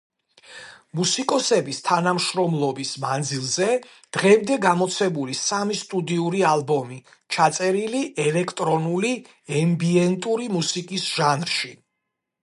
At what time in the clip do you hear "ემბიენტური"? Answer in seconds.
9.63-10.53